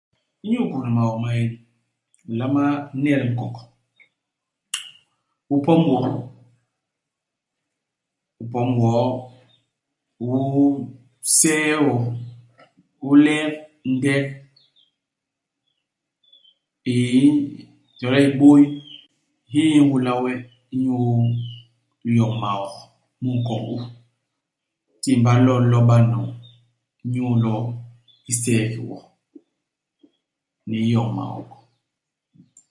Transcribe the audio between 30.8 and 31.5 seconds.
iyoñ maok.